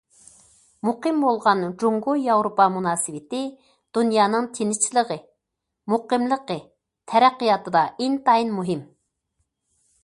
[0.87, 3.43] مۇقىم بولغان جۇڭگو- ياۋروپا مۇناسىۋىتى
[3.99, 5.19] دۇنيانىڭ تىنچلىقى،
[5.95, 6.59] مۇقىملىقى،
[7.13, 8.85] تەرەققىياتىدا ئىنتايىن مۇھىم.